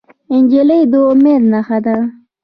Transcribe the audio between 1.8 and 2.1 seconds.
ده.